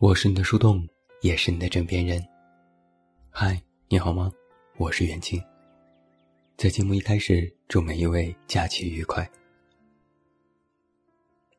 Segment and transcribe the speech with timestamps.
[0.00, 0.88] 我是你的树洞，
[1.20, 2.26] 也是你的枕边人。
[3.28, 4.32] 嗨，你好吗？
[4.78, 5.38] 我是袁静。
[6.56, 9.30] 在节目一开始，祝每一位假期愉快。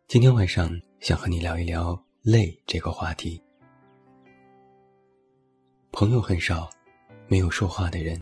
[0.07, 3.39] 今天晚上想和你聊一聊累这个话题。
[5.91, 6.67] 朋友很少，
[7.27, 8.19] 没有说话的人，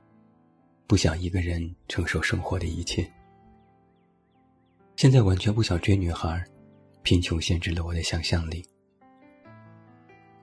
[0.86, 3.10] 不想一个人承受生活的一切。
[4.98, 6.46] 现在完全不想追女孩，
[7.04, 8.62] 贫穷限制了我的想象力。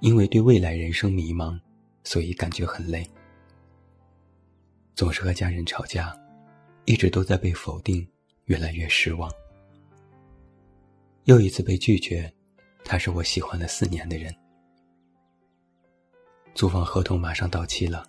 [0.00, 1.58] 因为对未来人生迷茫，
[2.04, 3.08] 所以感觉很累。
[4.94, 6.16] 总是和家人吵架，
[6.84, 8.06] 一直都在被否定，
[8.44, 9.30] 越来越失望。
[11.24, 12.32] 又一次被拒绝，
[12.84, 14.34] 他是我喜欢了四年的人。
[16.54, 18.06] 租房合同马上到期了，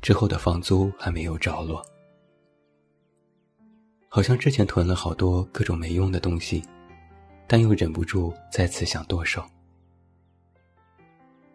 [0.00, 1.84] 之后的房租还没有着落。
[4.08, 6.62] 好像之前囤了好多各种没用的东西，
[7.48, 9.42] 但又忍不住再次想剁手。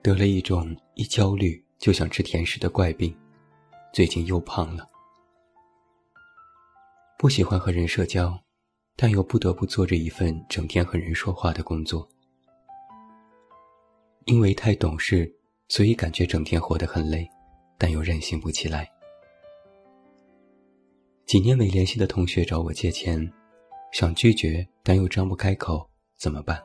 [0.07, 3.13] 得了一种一焦虑就想吃甜食的怪病，
[3.91, 4.87] 最近又胖了。
[7.19, 8.41] 不喜欢和人社交，
[8.95, 12.07] 但又不得不做着一份整天和人说话的工作。
[14.27, 15.29] 因为太懂事，
[15.67, 17.29] 所以感觉整天活得很累，
[17.77, 18.89] 但又任性不起来。
[21.25, 23.29] 几年没联系的同学找我借钱，
[23.91, 26.63] 想拒绝，但又张不开口，怎么办？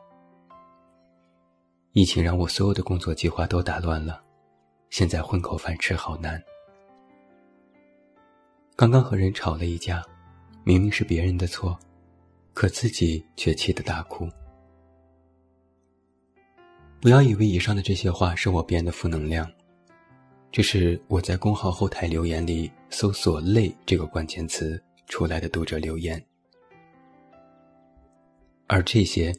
[1.95, 4.23] 疫情让我所有的工作计划都打乱了，
[4.89, 6.43] 现在混口饭吃好难。
[8.75, 10.03] 刚刚和人吵了一架，
[10.65, 11.79] 明明是别人的错，
[12.55, 14.27] 可自己却气得大哭。
[16.99, 19.47] 不要以为以上的这些话是我编的负能量，
[20.51, 26.25] 这是我在公号后台留言里搜索“累”这个关键词出来的读者留言，
[28.67, 29.31] 而这些。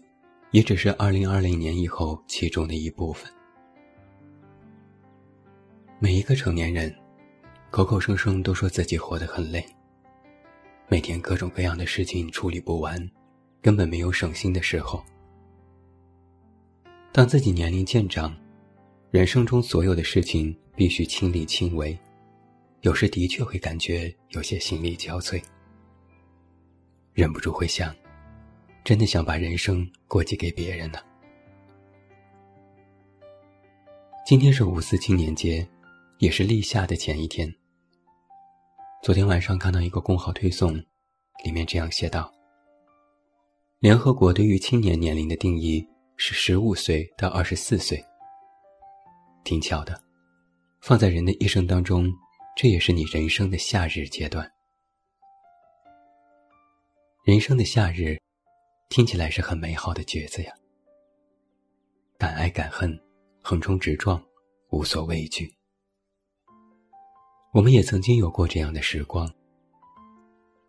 [0.53, 3.27] 也只是二零二零年以后其中的一部分。
[5.97, 6.95] 每一个成年人，
[7.71, 9.65] 口口声声都说自己活得很累，
[10.87, 13.09] 每天各种各样的事情处理不完，
[13.63, 15.03] 根本没有省心的时候。
[17.11, 18.31] 当自己年龄渐长，
[19.09, 21.97] 人生中所有的事情必须亲力亲为，
[22.81, 25.41] 有时的确会感觉有些心力交瘁，
[27.13, 27.91] 忍不住会想。
[28.83, 30.99] 真的想把人生过继给别人呢？
[34.25, 35.65] 今天是五四青年节，
[36.17, 37.49] 也是立夏的前一天。
[39.01, 40.75] 昨天晚上看到一个公号推送，
[41.45, 42.29] 里面这样写道
[43.79, 48.03] ：“联合国对于青年年龄的定义是十五岁到二十四岁。
[49.45, 49.97] 挺巧的，
[50.81, 52.11] 放在人的一生当中，
[52.57, 54.51] 这也是你人生的夏日阶段。
[57.23, 58.21] 人生的夏日。”
[58.93, 60.53] 听起来是很美好的句子呀，
[62.15, 62.95] 敢爱敢恨，
[63.41, 64.23] 横冲直撞，
[64.69, 65.51] 无所畏惧。
[67.53, 69.27] 我们也曾经有过这样的时光，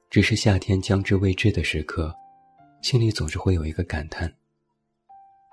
[0.08, 2.14] 只是夏天将至未至的时刻，
[2.80, 4.34] 心里总是会有一个感叹。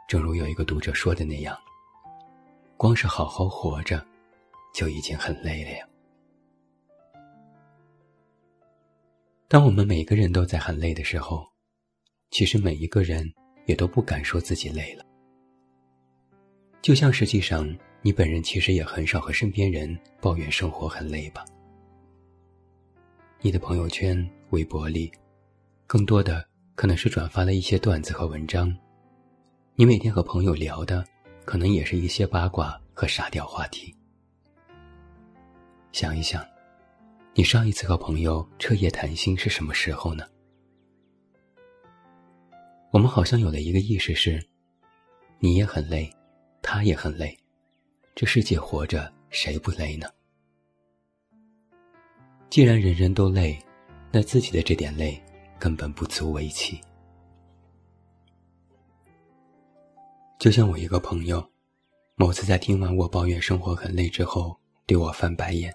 [0.07, 1.53] 正如有一个读者说的那样，
[2.77, 4.01] 光是好好活着，
[4.73, 5.85] 就已经很累了呀。
[9.49, 11.50] 当我们每个人都在很累的时候。
[12.31, 13.29] 其实每一个人
[13.65, 15.05] 也都不敢说自己累了，
[16.81, 17.67] 就像实际上
[18.01, 21.45] 你本人其实也很少和身边人抱怨生活很累吧。
[23.41, 25.11] 你的朋友圈、微博里，
[25.85, 28.73] 更多的可能是转发了一些段子和文章，
[29.75, 31.05] 你每天和朋友聊的，
[31.43, 33.93] 可能也是一些八卦和沙雕话题。
[35.91, 36.45] 想一想，
[37.33, 40.25] 你上一次和朋友彻夜谈心是什么时候呢？
[43.01, 44.39] 我们好像有了一个意识是，
[45.39, 46.07] 你也很累，
[46.61, 47.35] 他也很累，
[48.13, 50.07] 这世界活着谁不累呢？
[52.47, 53.57] 既然人人都累，
[54.11, 55.19] 那自己的这点累
[55.57, 56.79] 根本不足为奇。
[60.37, 61.43] 就像我一个朋友，
[62.13, 64.55] 某次在听完我抱怨生活很累之后，
[64.85, 65.73] 对我翻白眼。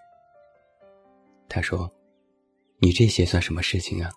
[1.48, 1.92] 他说
[2.78, 4.12] ：“你这些算什么事情啊？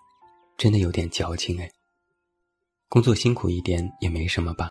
[0.56, 1.68] 真的有点矫情哎。”
[2.90, 4.68] 工作辛苦一点也没什么吧，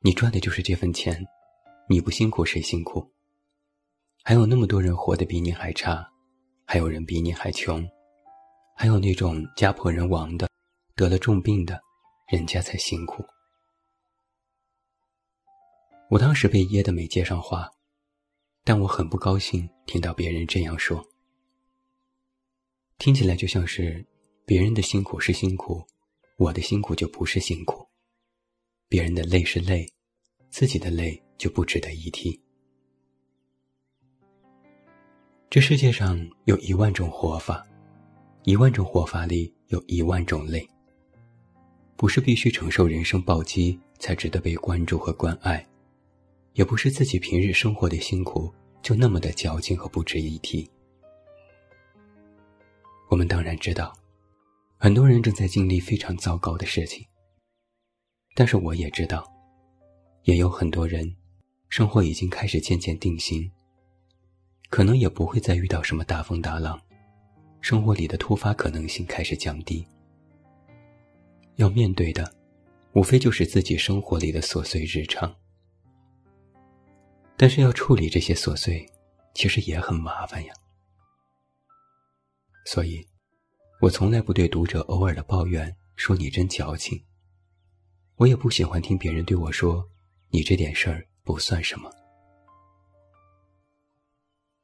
[0.00, 1.22] 你赚的就是这份钱，
[1.86, 3.06] 你不辛苦谁辛苦？
[4.24, 6.10] 还有那么多人活得比你还差，
[6.64, 7.86] 还有人比你还穷，
[8.74, 10.48] 还有那种家破人亡的，
[10.94, 11.78] 得了重病的，
[12.28, 13.22] 人家才辛苦。
[16.08, 17.70] 我当时被噎得没接上话，
[18.64, 21.06] 但我很不高兴听到别人这样说，
[22.96, 24.02] 听起来就像是
[24.46, 25.86] 别人的辛苦是辛苦。
[26.42, 27.86] 我的辛苦就不是辛苦，
[28.88, 29.88] 别人的累是累，
[30.50, 32.40] 自己的累就不值得一提。
[35.48, 37.64] 这世界上有一万种活法，
[38.42, 40.68] 一万种活法里有一万种累。
[41.94, 45.64] 不是必须承受人生暴击才值得被关注和关爱，
[46.54, 48.52] 也不是自己平日生活的辛苦
[48.82, 50.68] 就那么的矫情和不值一提。
[53.08, 53.96] 我们当然知道，
[54.82, 57.06] 很多人正在经历非常糟糕的事情。
[58.34, 59.32] 但是我也知道，
[60.24, 61.08] 也有很多人，
[61.68, 63.48] 生活已经开始渐渐定型。
[64.70, 66.82] 可能也不会再遇到什么大风大浪，
[67.60, 69.86] 生活里的突发可能性开始降低。
[71.54, 72.28] 要面对的，
[72.94, 75.32] 无非就是自己生活里的琐碎日常。
[77.36, 78.84] 但是要处理这些琐碎，
[79.32, 80.52] 其实也很麻烦呀。
[82.66, 83.06] 所以，
[83.82, 87.02] 我从来不对读者偶尔的抱怨说你真矫情。
[88.14, 89.84] 我也不喜欢听别人对我说
[90.30, 91.90] ：“你这点事儿不算什么。”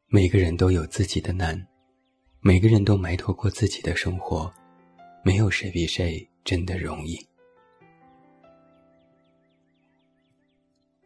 [0.07, 1.67] 每个人都有自己的难，
[2.39, 4.49] 每个人都埋头过自己的生活，
[5.25, 7.19] 没有谁比谁真的容易。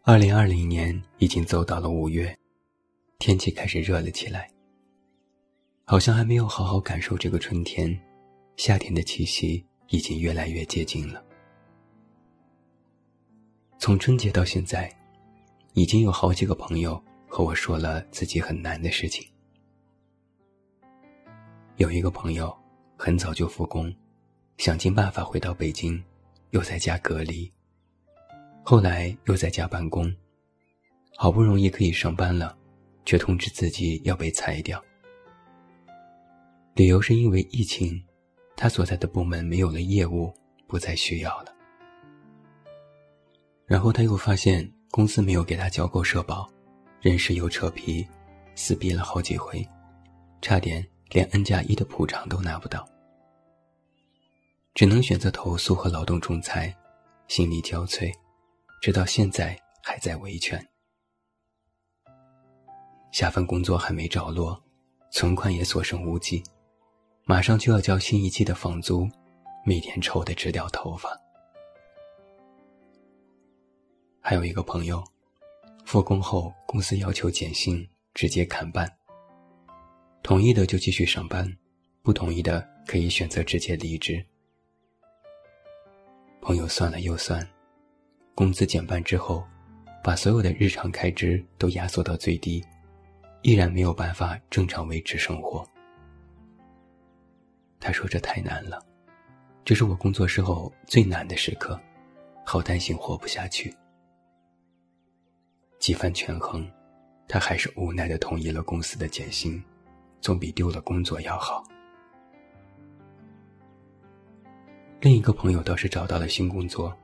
[0.02, 2.38] 二零二零年已经走到了五月，
[3.18, 4.50] 天气开始热了起来。
[5.84, 7.98] 好像还没有好好感受这个春天，
[8.56, 11.22] 夏天的气息已经越来越接近了。
[13.78, 14.90] 从春节到现在，
[15.74, 19.26] 已经有好几个朋友和我说了自己很难的事情。
[21.76, 22.56] 有一个朋友
[22.96, 23.92] 很早就复工，
[24.58, 26.02] 想尽办法回到北京，
[26.50, 27.52] 又在家隔离。
[28.62, 30.14] 后来又在家办公，
[31.16, 32.56] 好不容易可以上班了，
[33.04, 34.82] 却通知自己要被裁掉。
[36.74, 38.02] 理由是因为疫情，
[38.56, 40.32] 他所在的部门没有了业务，
[40.66, 41.54] 不再需要了。
[43.66, 46.50] 然后他又发现公司没有给他交够社保，
[47.02, 48.06] 人事又扯皮，
[48.54, 49.66] 撕逼了好几回，
[50.40, 52.88] 差点连 N 加一的补偿都拿不到，
[54.72, 56.74] 只能选择投诉和劳动仲裁，
[57.28, 58.10] 心力交瘁，
[58.80, 60.66] 直到现在还在维权。
[63.10, 64.58] 下份工作还没着落，
[65.10, 66.42] 存款也所剩无几，
[67.24, 69.08] 马上就要交新一季的房租，
[69.64, 71.16] 每天愁得直掉头发。
[74.20, 75.02] 还有一个朋友，
[75.84, 78.90] 复工后公司要求减薪，直接砍半。
[80.20, 81.48] 同意的就继续上班，
[82.02, 84.24] 不同意的可以选择直接离职。
[86.40, 87.48] 朋友算了又算，
[88.34, 89.44] 工资减半之后，
[90.02, 92.64] 把所有的日常开支都压缩到最低，
[93.42, 95.64] 依然没有办法正常维持生活。
[97.82, 98.80] 他说：“这太难了，
[99.64, 101.78] 这是我工作时候最难的时刻，
[102.44, 103.74] 好担心活不下去。”
[105.80, 106.64] 几番权衡，
[107.26, 109.60] 他还是无奈的同意了公司的减薪，
[110.20, 111.64] 总比丢了工作要好。
[115.00, 116.96] 另一个朋友倒是找到了新工作，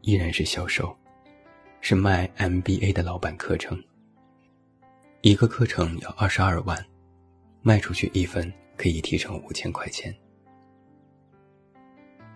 [0.00, 0.92] 依然是销售，
[1.80, 3.80] 是卖 MBA 的老板课程。
[5.20, 6.84] 一个课程要二十二万，
[7.62, 10.14] 卖出去一分可以提成五千块钱。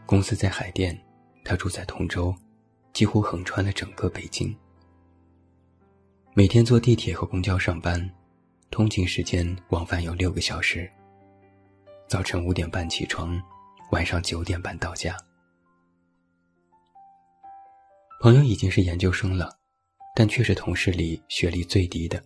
[0.07, 0.99] 公司在海淀，
[1.45, 2.35] 他住在通州，
[2.93, 4.55] 几乎横穿了整个北京。
[6.35, 8.11] 每天坐地铁和公交上班，
[8.71, 10.91] 通勤时间往返有六个小时。
[12.09, 13.41] 早晨五点半起床，
[13.93, 15.17] 晚上九点半到家。
[18.21, 19.59] 朋友已经是研究生了，
[20.15, 22.23] 但却是同事里学历最低的。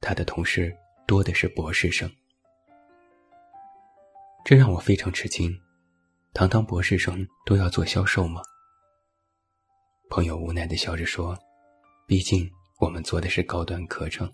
[0.00, 0.74] 他的同事
[1.06, 2.10] 多的是博士生，
[4.48, 5.54] 这让我非常吃惊。
[6.32, 8.40] 堂堂博士生都要做销售吗？
[10.08, 11.38] 朋友无奈的笑着说
[12.08, 12.50] ：“毕竟。”
[12.80, 14.26] 我们做的是高端课程。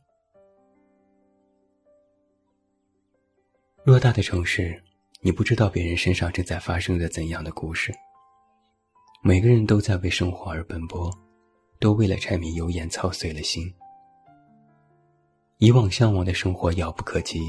[3.84, 4.80] 偌大的城市，
[5.20, 7.92] 你不知道别人身上正在发生着怎样的故事。
[9.20, 11.10] 每个人都在为生活而奔波，
[11.80, 13.74] 都为了柴米油盐操碎了心。
[15.58, 17.40] 以往向往的生活遥不可及，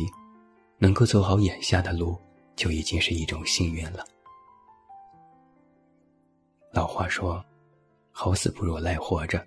[0.80, 2.20] 能够走好眼下的路，
[2.56, 4.06] 就已经是一种幸运了。
[6.72, 7.44] 老话说
[8.12, 9.46] ：“好死不如赖活着。”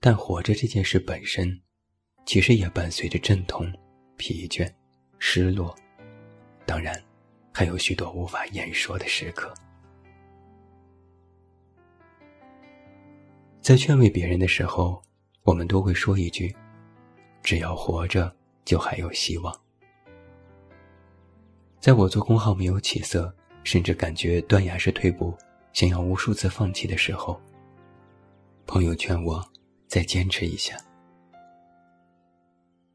[0.00, 1.60] 但活着这件事本身，
[2.26, 3.66] 其实也伴随着阵痛、
[4.16, 4.70] 疲倦、
[5.18, 5.74] 失落，
[6.66, 7.02] 当然，
[7.52, 9.52] 还有许多无法言说的时刻。
[13.62, 15.02] 在劝慰别人的时候，
[15.42, 16.54] 我们都会说一句
[17.42, 18.34] ：“只要活着，
[18.66, 19.58] 就还有希望。”
[21.84, 23.30] 在我做公号没有起色，
[23.62, 25.36] 甚至感觉断崖式退步，
[25.74, 27.38] 想要无数次放弃的时候，
[28.66, 29.46] 朋友劝我。
[29.86, 30.78] 再坚持一下。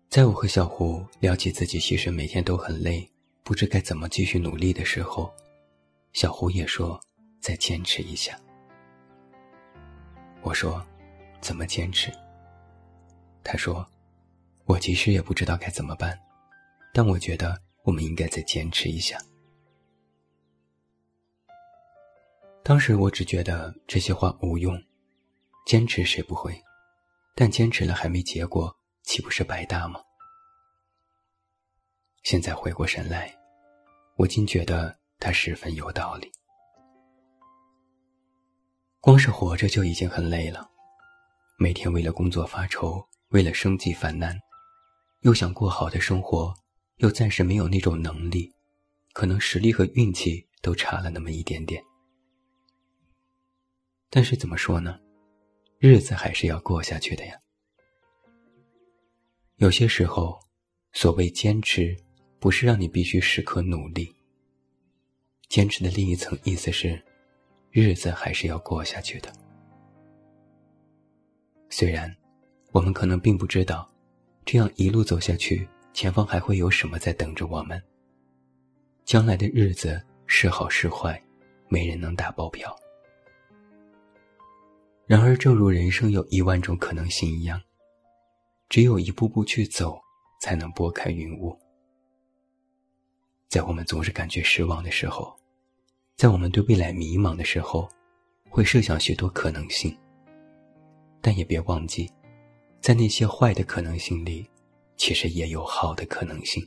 [0.10, 3.08] 在我和小胡聊起自己其实每天都很累，
[3.44, 5.32] 不知该怎么继续努力的时候，
[6.12, 7.00] 小胡也说
[7.40, 8.36] 再坚持一下。
[10.42, 10.84] 我说
[11.42, 12.12] 怎么坚持？
[13.44, 13.86] 他说
[14.66, 16.20] 我其实也不知道该怎么办，
[16.92, 19.20] 但我觉得我们应该再坚持一下。
[22.64, 24.80] 当时我只觉得这些话无用，
[25.66, 26.62] 坚持谁不会？
[27.36, 30.02] 但坚持了还没结果，岂不是白搭吗？
[32.24, 33.34] 现在回过神来，
[34.18, 36.30] 我竟觉得他十分有道理。
[39.00, 40.70] 光是活着就已经很累了，
[41.58, 44.38] 每天为了工作发愁，为了生计烦难，
[45.22, 46.54] 又想过好的生活，
[47.00, 48.54] 又暂时没有那种能力，
[49.14, 51.84] 可能实力和运气都差了那么一点点。
[54.10, 55.00] 但是怎么说呢？
[55.78, 57.40] 日子还是要过下去的呀。
[59.58, 60.38] 有些时候，
[60.92, 61.96] 所谓坚持，
[62.38, 64.14] 不是让你必须时刻努力。
[65.48, 67.02] 坚持的另一层意思是，
[67.72, 69.32] 日子还是要过下去的。
[71.70, 72.14] 虽然，
[72.72, 73.90] 我们可能并不知道，
[74.44, 75.68] 这样一路走下去，
[76.00, 77.84] 前方还会有什么在等着我们。
[79.04, 81.22] 将来的日子是好是坏，
[81.68, 82.74] 没人能打包票。
[85.06, 87.62] 然而，正如人生有一万种可能性一样，
[88.70, 90.00] 只有一步步去走，
[90.40, 91.54] 才能拨开云雾。
[93.50, 95.38] 在我们总是感觉失望的时候，
[96.16, 97.90] 在我们对未来迷茫的时候，
[98.50, 99.94] 会设想许多可能性。
[101.20, 102.10] 但也别忘记，
[102.80, 104.50] 在那些坏的可能性里，
[105.00, 106.62] 其实也有好的可能性。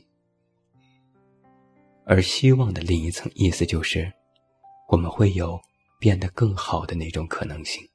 [2.03, 4.11] 而希望的另一层意思就是，
[4.89, 5.57] 我们会有
[5.99, 7.87] 变得更好的那种可能性。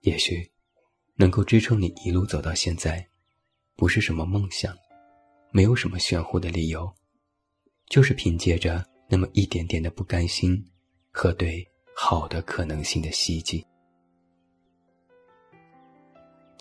[0.00, 0.50] 也许，
[1.14, 3.06] 能够支撑你一路走到现在，
[3.76, 4.74] 不是什么梦想，
[5.52, 6.92] 没有什么炫乎的理由，
[7.88, 10.66] 就是凭借着那么一点点的不甘心
[11.10, 11.64] 和对
[11.94, 13.64] 好的可能性的希冀。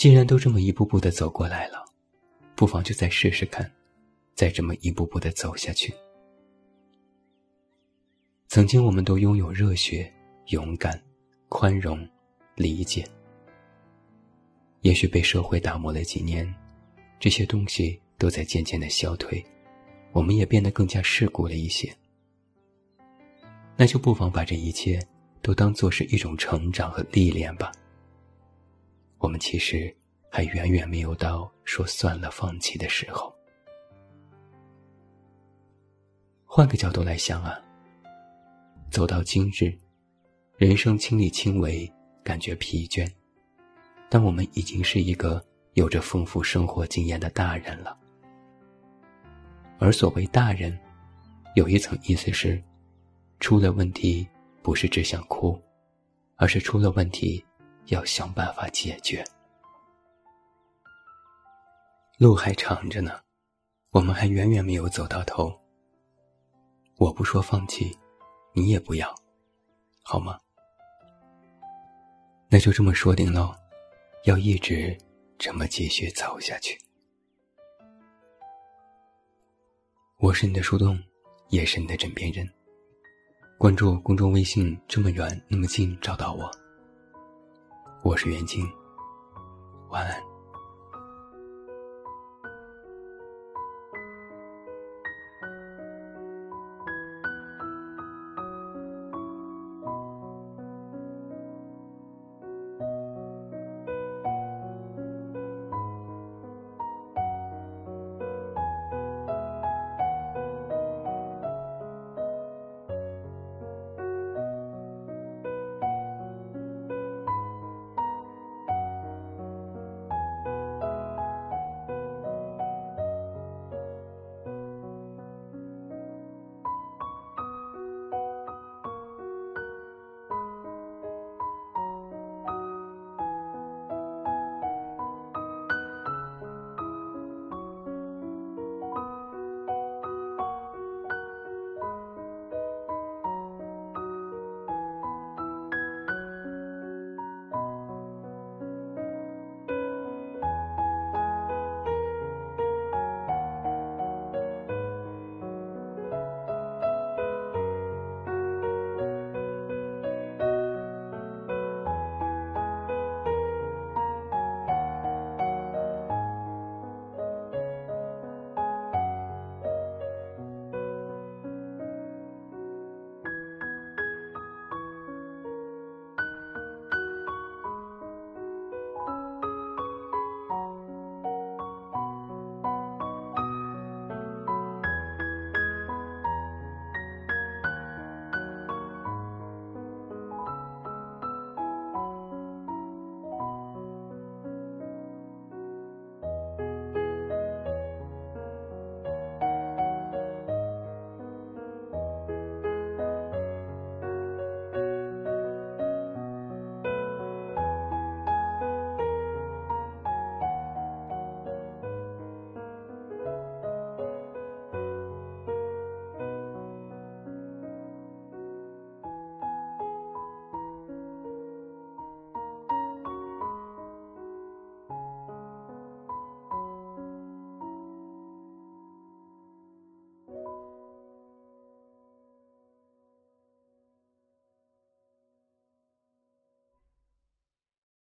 [0.01, 1.85] 既然都这么一步步的走过来了，
[2.55, 3.71] 不妨就再试试看，
[4.33, 5.93] 再这么一步步的走下去。
[8.47, 10.11] 曾经，我们都拥有热血、
[10.47, 10.99] 勇敢、
[11.49, 12.03] 宽容、
[12.55, 13.07] 理解。
[14.79, 16.51] 也许被社会打磨了几年，
[17.19, 19.45] 这些东西都在渐渐的消退，
[20.13, 21.95] 我们也变得更加世故了一些。
[23.77, 24.99] 那就不妨把这一切
[25.43, 27.71] 都当做是一种成长和历练吧。
[29.21, 29.95] 我们其实
[30.29, 33.33] 还远远没有到说算了放弃的时候。
[36.45, 37.57] 换个角度来想啊，
[38.89, 39.73] 走到今日，
[40.57, 41.89] 人生亲力亲为，
[42.23, 43.09] 感觉疲倦。
[44.09, 45.41] 但我们已经是一个
[45.75, 47.97] 有着丰富生活经验的大人了，
[49.79, 50.77] 而所谓大人，
[51.55, 52.61] 有一层意思是，
[53.39, 54.27] 出了问题
[54.61, 55.57] 不是只想哭，
[56.35, 57.41] 而是出了问题
[57.87, 59.23] 要想办法解决。
[62.17, 63.19] 路还长着呢，
[63.89, 65.51] 我们还远远没有走到头。
[66.97, 67.97] 我不说放弃，
[68.53, 69.13] 你也不要，
[70.03, 70.39] 好吗？
[72.49, 73.55] 那就这么说定喽。
[74.25, 74.95] 要一直
[75.39, 76.79] 这么继续走下去。
[80.19, 81.01] 我是你的树洞，
[81.49, 82.47] 也是你的枕边人。
[83.57, 86.60] 关注公众微信，这么远那么近，找到我。
[88.03, 88.67] 我是袁静，
[89.89, 90.30] 晚安。